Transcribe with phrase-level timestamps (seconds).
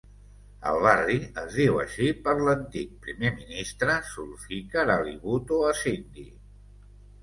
[0.69, 6.31] El barri es diu així per l'antic primer ministre Zulfikar Ali Bhutto, a Sindhi.